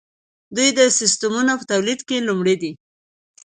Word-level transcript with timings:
دوی 0.55 0.69
د 0.77 0.79
سیمنټو 0.97 1.59
په 1.59 1.65
تولید 1.71 1.99
کې 2.07 2.25
لومړی 2.27 2.55
دي. 2.61 2.71